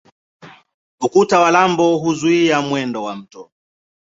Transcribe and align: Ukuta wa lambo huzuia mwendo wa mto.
Ukuta 0.99 1.39
wa 1.39 1.51
lambo 1.51 1.97
huzuia 1.97 2.61
mwendo 2.61 3.03
wa 3.03 3.15
mto. 3.15 3.51